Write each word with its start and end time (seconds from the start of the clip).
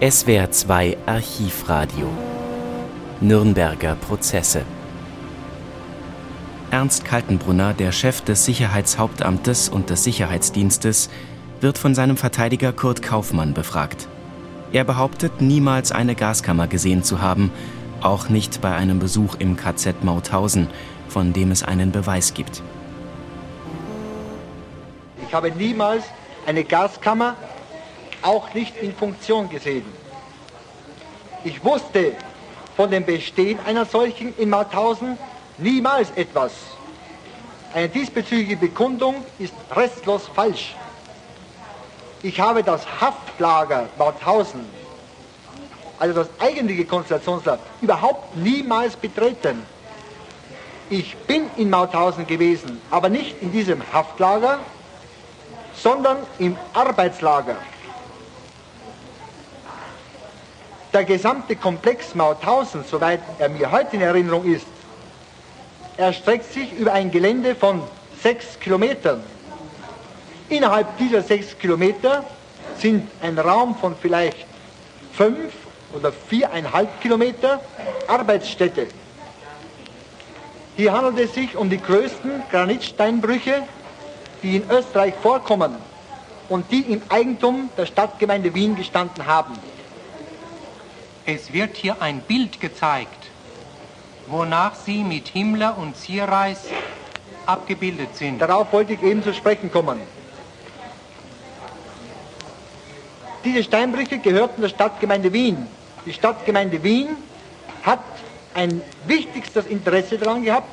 SWR 0.00 0.48
2 0.52 0.96
Archivradio 1.06 2.06
Nürnberger 3.20 3.96
Prozesse 3.96 4.62
Ernst 6.70 7.04
Kaltenbrunner, 7.04 7.74
der 7.74 7.90
Chef 7.90 8.20
des 8.20 8.44
Sicherheitshauptamtes 8.44 9.68
und 9.68 9.90
des 9.90 10.04
Sicherheitsdienstes, 10.04 11.10
wird 11.60 11.78
von 11.78 11.96
seinem 11.96 12.16
Verteidiger 12.16 12.72
Kurt 12.72 13.02
Kaufmann 13.02 13.54
befragt. 13.54 14.06
Er 14.70 14.84
behauptet, 14.84 15.40
niemals 15.40 15.90
eine 15.90 16.14
Gaskammer 16.14 16.68
gesehen 16.68 17.02
zu 17.02 17.20
haben, 17.20 17.50
auch 18.00 18.28
nicht 18.28 18.60
bei 18.60 18.76
einem 18.76 19.00
Besuch 19.00 19.34
im 19.40 19.56
KZ 19.56 20.04
Mauthausen, 20.04 20.68
von 21.08 21.32
dem 21.32 21.50
es 21.50 21.64
einen 21.64 21.90
Beweis 21.90 22.34
gibt. 22.34 22.62
Ich 25.26 25.34
habe 25.34 25.50
niemals 25.50 26.04
eine 26.46 26.62
Gaskammer 26.62 27.34
auch 28.22 28.52
nicht 28.54 28.76
in 28.76 28.94
Funktion 28.94 29.48
gesehen. 29.48 29.84
Ich 31.44 31.62
wusste 31.64 32.12
von 32.76 32.90
dem 32.90 33.04
Bestehen 33.04 33.58
einer 33.66 33.84
solchen 33.84 34.34
in 34.38 34.50
Mauthausen 34.50 35.18
niemals 35.58 36.10
etwas. 36.12 36.52
Eine 37.74 37.88
diesbezügliche 37.88 38.56
Bekundung 38.56 39.24
ist 39.38 39.54
restlos 39.74 40.28
falsch. 40.34 40.74
Ich 42.22 42.40
habe 42.40 42.62
das 42.62 42.84
Haftlager 43.00 43.88
Mauthausen, 43.96 44.64
also 45.98 46.14
das 46.14 46.28
eigentliche 46.40 46.84
Konzentrationslager, 46.84 47.60
überhaupt 47.80 48.36
niemals 48.36 48.96
betreten. 48.96 49.62
Ich 50.90 51.16
bin 51.16 51.50
in 51.56 51.70
Mauthausen 51.70 52.26
gewesen, 52.26 52.80
aber 52.90 53.08
nicht 53.08 53.40
in 53.42 53.52
diesem 53.52 53.82
Haftlager, 53.92 54.58
sondern 55.76 56.18
im 56.38 56.56
Arbeitslager. 56.72 57.56
Der 60.92 61.04
gesamte 61.04 61.54
Komplex 61.54 62.14
Mauthausen, 62.14 62.82
soweit 62.82 63.20
er 63.38 63.50
mir 63.50 63.70
heute 63.70 63.96
in 63.96 64.02
Erinnerung 64.02 64.44
ist, 64.44 64.66
erstreckt 65.98 66.50
sich 66.52 66.72
über 66.72 66.92
ein 66.94 67.10
Gelände 67.10 67.54
von 67.54 67.82
sechs 68.22 68.58
Kilometern. 68.58 69.22
Innerhalb 70.48 70.96
dieser 70.96 71.20
sechs 71.20 71.58
Kilometer 71.58 72.24
sind 72.78 73.06
ein 73.20 73.38
Raum 73.38 73.76
von 73.76 73.96
vielleicht 74.00 74.46
fünf 75.12 75.52
oder 75.94 76.10
viereinhalb 76.10 77.00
Kilometer 77.02 77.60
Arbeitsstätte. 78.06 78.86
Hier 80.76 80.92
handelt 80.92 81.18
es 81.18 81.34
sich 81.34 81.54
um 81.54 81.68
die 81.68 81.82
größten 81.82 82.44
Granitsteinbrüche, 82.50 83.64
die 84.42 84.56
in 84.56 84.70
Österreich 84.70 85.14
vorkommen 85.20 85.74
und 86.48 86.70
die 86.70 86.80
im 86.92 87.02
Eigentum 87.10 87.68
der 87.76 87.84
Stadtgemeinde 87.84 88.54
Wien 88.54 88.74
gestanden 88.74 89.26
haben. 89.26 89.54
Es 91.30 91.52
wird 91.52 91.76
hier 91.76 92.00
ein 92.00 92.22
Bild 92.22 92.58
gezeigt, 92.58 93.26
wonach 94.28 94.74
Sie 94.74 95.04
mit 95.04 95.28
Himmler 95.28 95.76
und 95.76 95.94
Zierreis 95.94 96.60
abgebildet 97.44 98.16
sind. 98.16 98.38
Darauf 98.38 98.72
wollte 98.72 98.94
ich 98.94 99.02
eben 99.02 99.22
zu 99.22 99.34
sprechen 99.34 99.70
kommen. 99.70 100.00
Diese 103.44 103.62
Steinbrüche 103.62 104.20
gehörten 104.20 104.62
der 104.62 104.70
Stadtgemeinde 104.70 105.30
Wien. 105.30 105.66
Die 106.06 106.14
Stadtgemeinde 106.14 106.82
Wien 106.82 107.10
hat 107.82 108.00
ein 108.54 108.80
wichtigstes 109.06 109.66
Interesse 109.66 110.16
daran 110.16 110.42
gehabt, 110.42 110.70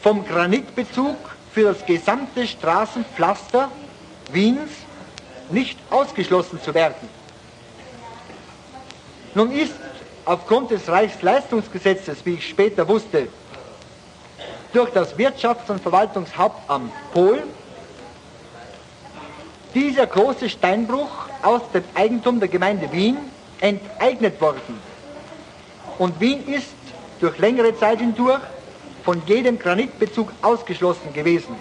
vom 0.00 0.24
Granitbezug 0.24 1.16
für 1.52 1.64
das 1.64 1.84
gesamte 1.84 2.46
Straßenpflaster 2.46 3.72
Wiens 4.30 4.70
nicht 5.50 5.80
ausgeschlossen 5.90 6.62
zu 6.62 6.72
werden. 6.74 7.08
Nun 9.34 9.52
ist 9.52 9.74
aufgrund 10.24 10.70
des 10.70 10.88
Reichsleistungsgesetzes, 10.88 12.18
wie 12.24 12.34
ich 12.34 12.48
später 12.48 12.86
wusste, 12.88 13.28
durch 14.72 14.90
das 14.90 15.16
Wirtschafts- 15.16 15.70
und 15.70 15.80
Verwaltungshauptamt 15.80 16.92
Pohl 17.12 17.42
dieser 19.74 20.06
große 20.06 20.48
Steinbruch 20.48 21.10
aus 21.42 21.62
dem 21.72 21.84
Eigentum 21.94 22.40
der 22.40 22.48
Gemeinde 22.48 22.90
Wien 22.92 23.16
enteignet 23.60 24.40
worden. 24.40 24.80
Und 25.98 26.20
Wien 26.20 26.46
ist 26.46 26.66
durch 27.20 27.38
längere 27.38 27.76
Zeit 27.78 27.98
hindurch 27.98 28.40
von 29.04 29.22
jedem 29.26 29.58
Granitbezug 29.58 30.32
ausgeschlossen 30.42 31.12
gewesen. 31.12 31.56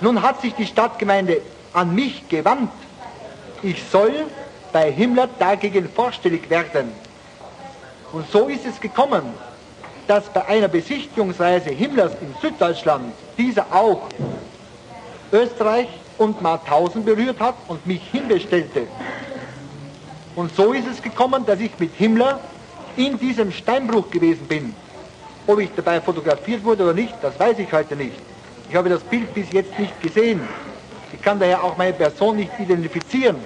Nun 0.00 0.22
hat 0.22 0.40
sich 0.40 0.54
die 0.54 0.66
Stadtgemeinde 0.66 1.42
an 1.72 1.94
mich 1.94 2.28
gewandt. 2.28 2.70
Ich 3.62 3.82
soll 3.90 4.26
bei 4.72 4.90
Himmler 4.92 5.28
dagegen 5.38 5.88
vorstellig 5.88 6.48
werden. 6.50 6.92
Und 8.12 8.30
so 8.30 8.48
ist 8.48 8.66
es 8.66 8.80
gekommen, 8.80 9.22
dass 10.06 10.24
bei 10.28 10.44
einer 10.46 10.68
Besichtigungsreise 10.68 11.70
Himmlers 11.70 12.12
in 12.20 12.34
Süddeutschland 12.40 13.12
dieser 13.38 13.66
auch 13.72 14.08
Österreich 15.32 15.88
und 16.18 16.42
Mauthausen 16.42 17.04
berührt 17.04 17.38
hat 17.38 17.54
und 17.68 17.86
mich 17.86 18.02
hinbestellte. 18.10 18.88
Und 20.34 20.54
so 20.54 20.72
ist 20.72 20.86
es 20.86 21.00
gekommen, 21.00 21.46
dass 21.46 21.60
ich 21.60 21.70
mit 21.78 21.94
Himmler 21.94 22.40
in 22.96 23.18
diesem 23.18 23.52
Steinbruch 23.52 24.10
gewesen 24.10 24.46
bin. 24.46 24.74
Ob 25.46 25.60
ich 25.60 25.70
dabei 25.74 26.00
fotografiert 26.00 26.64
wurde 26.64 26.84
oder 26.84 26.94
nicht, 26.94 27.14
das 27.22 27.38
weiß 27.38 27.58
ich 27.58 27.72
heute 27.72 27.96
nicht. 27.96 28.16
Ich 28.68 28.76
habe 28.76 28.88
das 28.88 29.02
Bild 29.02 29.32
bis 29.34 29.50
jetzt 29.52 29.78
nicht 29.78 30.00
gesehen. 30.02 30.40
Ich 31.12 31.22
kann 31.22 31.38
daher 31.40 31.62
auch 31.62 31.76
meine 31.76 31.92
Person 31.92 32.36
nicht 32.36 32.52
identifizieren. 32.58 33.36